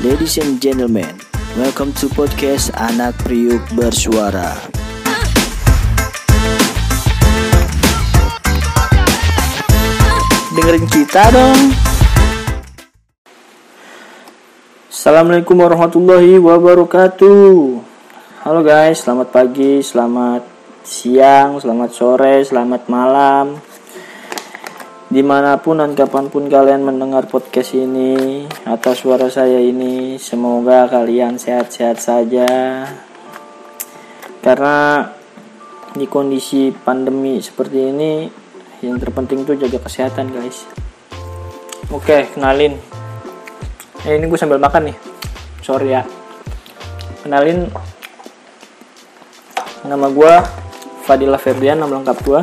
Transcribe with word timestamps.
Ladies 0.00 0.40
and 0.40 0.56
gentlemen, 0.56 1.20
welcome 1.60 1.92
to 2.00 2.08
podcast 2.08 2.72
Anak 2.80 3.12
Priuk 3.28 3.60
Bersuara. 3.76 4.56
Dengerin 10.56 10.88
kita 10.88 11.28
dong. 11.36 11.76
Assalamualaikum 14.88 15.60
warahmatullahi 15.60 16.40
wabarakatuh. 16.40 17.52
Halo 18.48 18.60
guys, 18.64 19.04
selamat 19.04 19.28
pagi, 19.28 19.84
selamat 19.84 20.59
siang, 20.80 21.60
selamat 21.60 21.90
sore, 21.92 22.40
selamat 22.40 22.88
malam. 22.88 23.60
Di 25.10 25.20
mana 25.26 25.58
pun 25.58 25.82
dan 25.82 25.92
kapan 25.98 26.30
pun 26.30 26.46
kalian 26.46 26.86
mendengar 26.86 27.26
podcast 27.26 27.74
ini 27.74 28.46
atau 28.62 28.94
suara 28.94 29.26
saya 29.26 29.58
ini, 29.58 30.16
semoga 30.16 30.86
kalian 30.86 31.36
sehat-sehat 31.36 31.98
saja. 31.98 32.48
Karena 34.40 35.04
di 35.92 36.06
kondisi 36.06 36.70
pandemi 36.70 37.42
seperti 37.42 37.78
ini, 37.90 38.12
yang 38.80 38.96
terpenting 38.96 39.44
tuh 39.44 39.58
jaga 39.58 39.82
kesehatan 39.82 40.32
guys. 40.32 40.64
Oke, 41.90 42.30
kenalin. 42.32 42.78
Eh, 44.06 44.16
ini 44.16 44.24
gue 44.30 44.38
sambil 44.38 44.62
makan 44.62 44.94
nih. 44.94 44.96
Sorry 45.60 45.92
ya. 45.92 46.06
Kenalin 47.20 47.68
nama 49.84 50.06
gue 50.08 50.59
Fadila 51.10 51.42
Ferdian, 51.42 51.74
nama 51.74 51.98
lengkap 51.98 52.22
gue. 52.22 52.40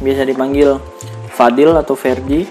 Biasa 0.00 0.24
dipanggil 0.24 0.80
Fadil 1.28 1.76
atau 1.76 1.92
Ferdi. 1.92 2.48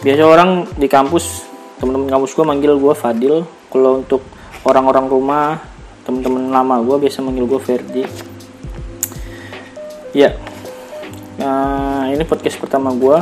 Biasa 0.00 0.24
orang 0.24 0.64
di 0.80 0.88
kampus 0.88 1.44
teman-teman 1.76 2.08
kampus 2.08 2.32
gue 2.32 2.40
manggil 2.40 2.72
gue 2.80 2.94
Fadil. 2.96 3.44
Kalau 3.68 4.00
untuk 4.00 4.24
orang-orang 4.64 5.12
rumah 5.12 5.60
teman-teman 6.08 6.48
lama 6.48 6.80
gue 6.80 7.04
biasa 7.04 7.20
manggil 7.20 7.44
gue 7.44 7.60
Ferdi. 7.60 8.02
Ya. 10.16 10.40
Nah, 11.36 12.08
ini 12.08 12.24
podcast 12.24 12.56
pertama 12.56 12.96
gue 12.96 13.20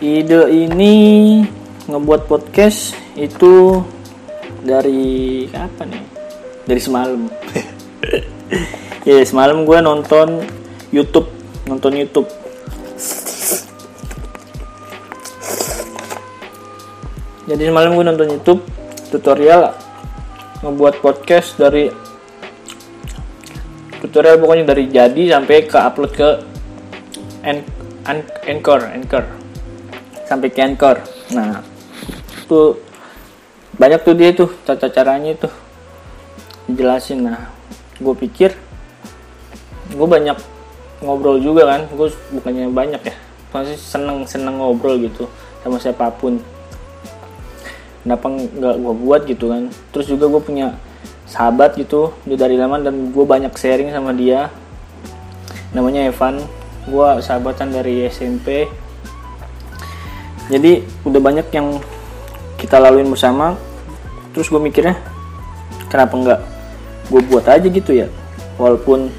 ide 0.00 0.48
ini 0.48 0.94
ngebuat 1.84 2.32
podcast 2.32 2.96
itu 3.12 3.84
dari 4.64 5.44
kapan 5.52 6.00
ya? 6.00 6.02
Dari 6.64 6.80
semalam 6.80 7.28
ya 9.08 9.22
semalam 9.22 9.64
gue 9.64 9.78
nonton 9.78 10.42
YouTube 10.90 11.28
nonton 11.66 11.92
YouTube. 11.94 12.28
Jadi 17.46 17.62
semalam 17.68 17.90
gue 17.98 18.04
nonton 18.06 18.28
YouTube 18.30 18.60
tutorial 19.10 19.74
membuat 20.62 21.02
podcast 21.02 21.58
dari 21.58 21.90
tutorial 23.98 24.38
pokoknya 24.38 24.64
dari 24.72 24.84
jadi 24.90 25.38
sampai 25.38 25.66
ke 25.66 25.78
upload 25.78 26.12
ke 26.14 26.28
Anchor 28.46 28.80
Anchor. 28.90 29.24
Sampai 30.26 30.48
ke 30.50 30.60
Anchor. 30.62 31.02
Nah 31.34 31.62
tuh 32.46 32.78
banyak 33.80 34.00
tuh 34.04 34.14
dia 34.14 34.30
tuh 34.36 34.52
cara 34.68 34.88
caranya 34.92 35.32
itu 35.32 35.48
jelasin 36.68 37.24
nah 37.24 37.61
gue 38.02 38.14
pikir 38.18 38.50
gue 39.92 40.08
banyak 40.08 40.34
ngobrol 41.02 41.38
juga 41.38 41.70
kan 41.70 41.86
gue 41.86 42.08
bukannya 42.34 42.70
banyak 42.70 43.02
ya 43.06 43.14
masih 43.52 43.76
seneng 43.76 44.24
seneng 44.24 44.56
ngobrol 44.58 44.96
gitu 44.96 45.28
sama 45.62 45.78
siapa 45.78 46.10
pun. 46.10 46.40
Kenapa 48.02 48.26
nggak 48.34 48.76
gue 48.82 48.94
buat 48.98 49.22
gitu 49.30 49.46
kan? 49.52 49.70
Terus 49.94 50.10
juga 50.10 50.26
gue 50.26 50.42
punya 50.42 50.74
sahabat 51.28 51.78
gitu 51.78 52.12
dia 52.26 52.36
dari 52.36 52.58
lama 52.58 52.82
dan 52.82 53.14
gue 53.14 53.24
banyak 53.24 53.52
sharing 53.54 53.94
sama 53.94 54.10
dia. 54.16 54.50
Namanya 55.76 56.08
Evan 56.08 56.42
gue 56.88 57.08
sahabatan 57.22 57.70
dari 57.70 58.10
SMP 58.10 58.66
jadi 60.50 60.82
udah 61.06 61.20
banyak 61.22 61.46
yang 61.54 61.78
kita 62.58 62.82
laluin 62.82 63.06
bersama. 63.06 63.54
Terus 64.34 64.50
gue 64.50 64.58
mikirnya 64.58 64.98
kenapa 65.92 66.16
nggak 66.18 66.40
gue 67.12 67.20
buat 67.28 67.44
aja 67.44 67.68
gitu 67.68 67.92
ya. 67.92 68.08
Walaupun 68.56 69.12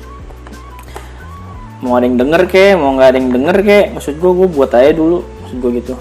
mau 1.86 1.94
ada 2.00 2.10
yang 2.10 2.18
denger 2.18 2.50
ke 2.50 2.74
mau 2.74 2.98
nggak 2.98 3.10
ada 3.14 3.18
yang 3.22 3.30
denger 3.30 3.58
ke 3.62 3.80
maksud 3.94 4.16
gue 4.18 4.32
gue 4.34 4.48
buat 4.50 4.72
aja 4.74 4.98
dulu 4.98 5.22
maksud 5.22 5.58
gue 5.62 5.72
gitu. 5.78 5.94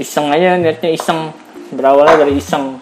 Iseng 0.00 0.32
aja 0.32 0.56
niatnya 0.56 0.90
iseng. 0.96 1.36
Berawalnya 1.74 2.24
dari 2.24 2.40
iseng. 2.40 2.80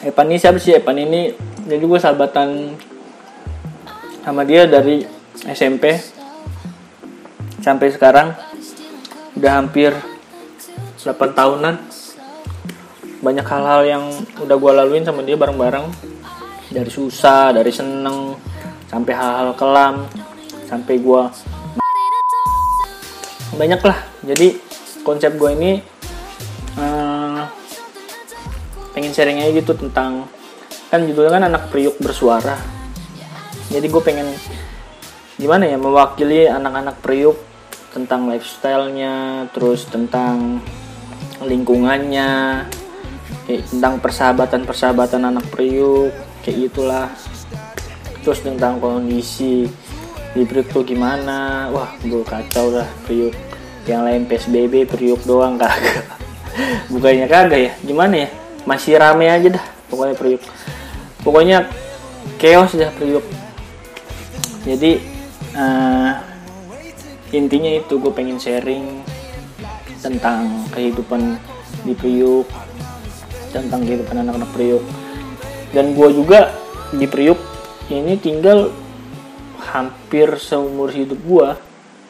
Epan 0.00 0.32
ini 0.32 0.38
siapa 0.40 0.56
sih? 0.56 0.80
Epan 0.80 0.96
ini 0.96 1.36
jadi 1.68 1.84
gue 1.84 1.98
sahabatan 2.00 2.72
sama 4.24 4.42
dia 4.48 4.64
dari 4.64 5.04
SMP 5.44 5.96
sampai 7.60 7.88
sekarang 7.92 8.32
udah 9.36 9.52
hampir 9.62 9.92
8 11.00 11.36
tahunan. 11.36 11.74
Banyak 13.20 13.46
hal-hal 13.46 13.80
yang 13.84 14.04
udah 14.40 14.56
gue 14.56 14.72
laluin 14.72 15.04
sama 15.04 15.20
dia 15.20 15.36
bareng-bareng. 15.36 15.86
Dari 16.70 16.90
susah 16.90 17.50
dari 17.50 17.74
seneng 17.74 18.38
sampai 18.86 19.12
hal-hal 19.14 19.54
kelam 19.58 20.06
sampai 20.70 21.02
gue 21.02 21.22
banyak 23.58 23.80
lah. 23.82 23.98
Jadi 24.22 24.54
konsep 25.02 25.34
gue 25.34 25.50
ini 25.52 25.72
uh, 26.78 27.42
pengen 28.94 29.12
sharing 29.12 29.42
aja 29.42 29.50
gitu 29.50 29.74
tentang 29.74 30.30
kan 30.90 31.02
judulnya 31.06 31.38
kan 31.38 31.44
anak 31.50 31.62
priuk 31.74 31.98
bersuara. 31.98 32.54
Jadi 33.70 33.86
gue 33.86 34.02
pengen 34.02 34.30
gimana 35.38 35.66
ya 35.66 35.78
mewakili 35.78 36.46
anak-anak 36.46 36.98
priuk 37.02 37.49
tentang 37.90 38.30
lifestyle-nya 38.30 39.46
terus 39.50 39.86
tentang 39.90 40.62
lingkungannya 41.42 42.64
kayak 43.46 43.62
tentang 43.66 43.94
persahabatan 43.98 44.62
persahabatan 44.64 45.22
anak 45.26 45.46
priuk 45.50 46.14
kayak 46.46 46.70
gitulah. 46.70 47.08
Terus 48.20 48.40
tentang 48.44 48.78
kondisi 48.78 49.66
di 50.36 50.42
priuk 50.46 50.70
tuh 50.70 50.86
gimana. 50.86 51.68
Wah 51.74 51.92
gue 52.00 52.22
kacau 52.22 52.70
lah 52.70 52.88
priuk 53.04 53.34
yang 53.84 54.06
lain 54.06 54.24
psbb 54.30 54.86
priuk 54.86 55.20
doang 55.26 55.58
kagak. 55.60 56.06
Bukannya 56.88 57.26
kagak 57.26 57.60
ya? 57.60 57.72
Gimana 57.82 58.14
ya? 58.24 58.28
Masih 58.64 59.00
rame 59.00 59.26
aja 59.26 59.56
dah 59.58 59.80
pokoknya 59.90 60.14
priuk 60.14 60.42
pokoknya 61.26 61.58
chaos 62.38 62.72
dah 62.78 62.88
priuk 62.94 63.26
jadi 64.62 65.02
uh, 65.58 65.89
intinya 67.30 67.70
itu 67.70 67.98
gue 67.98 68.10
pengen 68.10 68.38
sharing 68.38 69.02
tentang 70.00 70.66
kehidupan 70.74 71.38
di 71.86 71.94
Priuk 71.94 72.48
tentang 73.50 73.82
kehidupan 73.82 74.22
anak-anak 74.22 74.50
Priuk. 74.54 74.84
Dan 75.70 75.94
gue 75.94 76.08
juga 76.10 76.54
di 76.94 77.06
Priuk 77.06 77.38
ini 77.90 78.18
tinggal 78.18 78.70
hampir 79.70 80.38
seumur 80.38 80.90
hidup 80.90 81.20
gue 81.22 81.48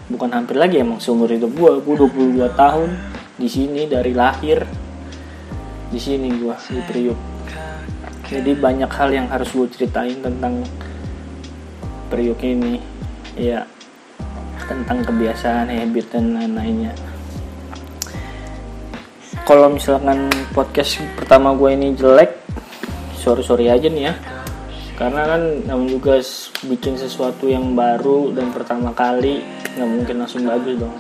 bukan 0.09 0.31
hampir 0.33 0.57
lagi 0.57 0.81
emang 0.81 0.97
seumur 0.97 1.29
hidup 1.29 1.53
gue 1.53 1.73
gue 1.85 1.97
22 2.09 2.41
tahun 2.57 2.91
di 3.37 3.49
sini 3.49 3.85
dari 3.85 4.17
lahir 4.17 4.65
di 5.91 6.01
sini 6.01 6.29
gue 6.33 6.55
di 6.71 6.83
Priuk. 6.87 7.19
Jadi 8.31 8.55
banyak 8.55 8.91
hal 8.95 9.11
yang 9.11 9.27
harus 9.27 9.51
gue 9.51 9.67
ceritain 9.75 10.17
tentang 10.23 10.63
Priuk 12.09 12.41
ini. 12.47 12.79
Ya 13.35 13.67
tentang 14.71 15.03
kebiasaan 15.03 15.67
habit 15.67 16.15
dan 16.15 16.39
lain-lainnya. 16.39 16.95
Kalau 19.43 19.67
misalkan 19.67 20.31
podcast 20.55 21.03
pertama 21.19 21.51
gue 21.59 21.75
ini 21.75 21.99
jelek 21.99 22.39
sorry 23.19 23.43
sorry 23.43 23.67
aja 23.67 23.91
nih 23.91 24.07
ya. 24.07 24.15
Karena 24.95 25.27
kan 25.27 25.43
namun 25.67 25.91
juga 25.91 26.23
bikin 26.71 26.95
sesuatu 26.95 27.51
yang 27.51 27.75
baru 27.75 28.31
dan 28.31 28.55
pertama 28.55 28.95
kali 28.95 29.43
nggak 29.75 29.91
mungkin 29.91 30.17
langsung 30.23 30.47
bagus 30.47 30.79
dong. 30.79 30.95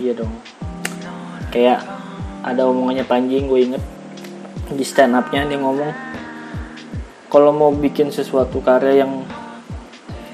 Iya 0.00 0.24
dong. 0.24 0.32
Kayak 1.52 1.84
ada 2.40 2.64
omongannya 2.64 3.04
Panji 3.04 3.44
gue 3.44 3.60
inget. 3.60 3.84
Di 4.72 4.84
stand 4.88 5.12
upnya 5.12 5.44
dia 5.44 5.60
ngomong 5.60 5.92
kalau 7.28 7.52
mau 7.52 7.68
bikin 7.68 8.08
sesuatu 8.08 8.64
karya 8.64 9.04
yang 9.04 9.20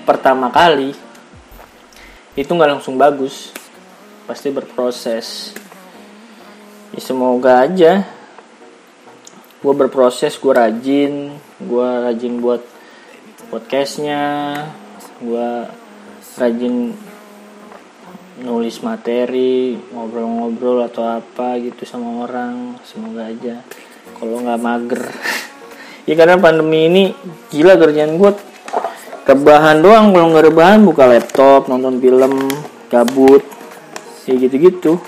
pertama 0.06 0.54
kali 0.54 0.94
itu 2.38 2.48
nggak 2.48 2.78
langsung 2.78 2.96
bagus. 2.96 3.52
Pasti 4.24 4.48
berproses. 4.48 5.52
Ya 6.92 7.00
semoga 7.00 7.64
aja 7.64 8.04
gue 9.62 9.74
berproses 9.78 10.34
gue 10.42 10.50
rajin 10.50 11.38
gue 11.62 11.88
rajin 12.02 12.42
buat 12.42 12.66
podcastnya 13.46 14.58
gue 15.22 15.70
rajin 16.34 16.98
nulis 18.42 18.82
materi 18.82 19.78
ngobrol-ngobrol 19.94 20.82
atau 20.82 21.06
apa 21.06 21.62
gitu 21.62 21.86
sama 21.86 22.26
orang. 22.26 22.82
Semoga 22.82 23.30
aja. 23.30 23.62
Kalau 24.18 24.42
nggak 24.42 24.62
mager. 24.62 25.04
Ya 26.02 26.18
karena 26.18 26.34
pandemi 26.34 26.90
ini 26.90 27.14
gila 27.54 27.78
kerjaan 27.78 28.18
gue 28.18 28.34
rebahan 29.22 29.78
doang 29.78 30.10
kalau 30.10 30.26
nggak 30.34 30.46
rebahan 30.50 30.80
buka 30.82 31.04
laptop 31.06 31.70
nonton 31.70 31.98
film 32.02 32.50
gabut 32.90 33.42
ya 34.26 34.34
gitu-gitu. 34.38 34.98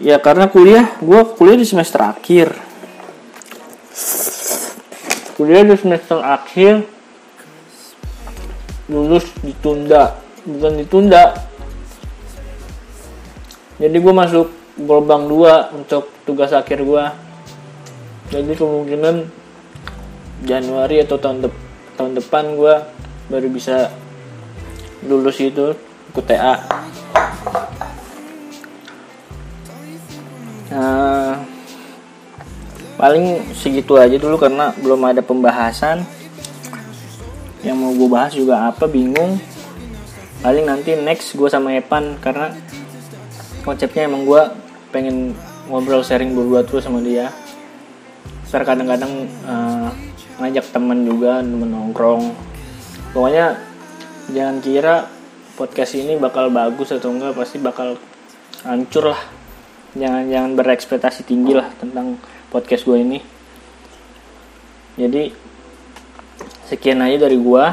Ya 0.00 0.16
karena 0.16 0.48
kuliah 0.48 0.96
gue 1.00 1.20
kuliah 1.36 1.58
di 1.60 1.66
semester 1.68 2.00
akhir. 2.00 2.56
Kuliah 5.36 5.64
di 5.64 5.76
semester 5.76 6.20
akhir 6.20 6.84
lulus 8.88 9.28
ditunda. 9.44 10.20
Bukan 10.44 10.80
ditunda. 10.80 11.36
Jadi 13.80 13.96
gue 13.96 14.12
masuk 14.12 14.48
gelombang 14.80 15.28
2 15.28 15.76
untuk 15.76 16.08
tugas 16.24 16.52
akhir 16.56 16.80
gue 16.84 17.04
jadi 18.30 18.52
kemungkinan 18.54 19.26
Januari 20.46 21.02
atau 21.04 21.18
tahun, 21.20 21.44
de 21.44 21.50
tahun 22.00 22.16
depan 22.16 22.56
gue 22.56 22.74
baru 23.28 23.48
bisa 23.52 23.92
lulus 25.04 25.36
itu 25.44 25.76
ikut 26.08 26.24
TA 26.24 26.64
nah, 30.72 31.44
paling 33.00 33.40
segitu 33.56 33.96
aja 33.96 34.20
dulu 34.20 34.36
karena 34.36 34.76
belum 34.76 35.00
ada 35.08 35.24
pembahasan. 35.24 36.04
Yang 37.64 37.76
mau 37.80 37.92
gue 37.96 38.08
bahas 38.12 38.32
juga 38.36 38.68
apa 38.68 38.84
bingung. 38.84 39.40
Paling 40.44 40.68
nanti 40.68 41.00
next 41.00 41.32
gue 41.32 41.48
sama 41.48 41.72
Evan 41.72 42.20
karena 42.20 42.52
konsepnya 43.64 44.04
emang 44.04 44.28
gue 44.28 44.42
pengen 44.92 45.32
ngobrol 45.72 46.04
sharing 46.04 46.36
berdua 46.36 46.60
terus 46.60 46.84
sama 46.84 47.00
dia. 47.00 47.32
Ntar 48.52 48.68
kadang-kadang 48.68 49.12
uh, 49.48 49.79
ngajak 50.40 50.72
temen 50.72 51.04
juga 51.04 51.44
temen 51.44 51.68
nongkrong. 51.68 52.32
Pokoknya 53.12 53.60
jangan 54.32 54.56
kira 54.64 55.06
podcast 55.60 55.92
ini 56.00 56.16
bakal 56.16 56.48
bagus 56.48 56.96
atau 56.96 57.12
enggak 57.12 57.36
pasti 57.36 57.60
bakal 57.60 58.00
hancur 58.64 59.12
lah. 59.12 59.22
Jangan 59.92 60.24
jangan 60.32 60.50
berekspektasi 60.56 61.28
tinggi 61.28 61.52
lah 61.52 61.68
tentang 61.76 62.16
podcast 62.48 62.88
gue 62.88 62.96
ini. 62.96 63.18
Jadi 64.96 65.28
sekian 66.66 67.04
aja 67.04 67.28
dari 67.28 67.36
gue 67.36 67.64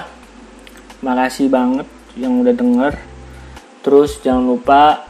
makasih 1.06 1.48
banget 1.48 1.88
yang 2.20 2.42
udah 2.44 2.52
denger. 2.52 2.94
Terus 3.86 4.20
jangan 4.20 4.44
lupa 4.44 5.08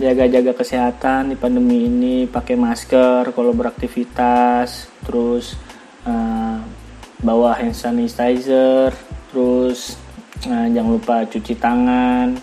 jaga-jaga 0.00 0.56
kesehatan 0.56 1.34
di 1.34 1.36
pandemi 1.36 1.84
ini. 1.84 2.16
Pakai 2.24 2.56
masker 2.56 3.34
kalau 3.36 3.52
beraktivitas. 3.52 4.88
Terus 5.04 5.58
bawa 7.20 7.56
hand 7.56 7.76
sanitizer 7.76 8.92
terus 9.30 9.96
uh, 10.48 10.66
jangan 10.68 10.90
lupa 10.96 11.24
cuci 11.28 11.54
tangan 11.56 12.36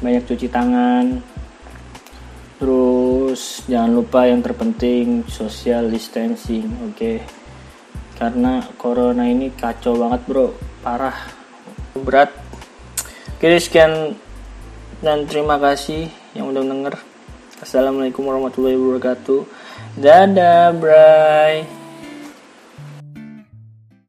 banyak 0.00 0.22
cuci 0.28 0.48
tangan 0.48 1.20
terus 2.62 3.66
jangan 3.66 3.90
lupa 3.90 4.28
yang 4.28 4.40
terpenting 4.44 5.26
social 5.26 5.90
distancing 5.90 6.68
oke 6.84 6.94
okay? 6.94 7.18
karena 8.16 8.62
corona 8.78 9.26
ini 9.26 9.50
kacau 9.52 9.98
banget 9.98 10.20
bro 10.28 10.48
parah 10.84 11.16
berat 11.98 12.42
Oke 13.42 13.58
sekian 13.58 14.14
dan 15.02 15.26
terima 15.26 15.58
kasih 15.58 16.06
yang 16.30 16.54
udah 16.54 16.62
denger. 16.62 16.94
Assalamualaikum 17.58 18.22
warahmatullahi 18.22 18.78
wabarakatuh. 18.78 19.42
Dadah, 19.98 20.70
bray. 20.70 21.81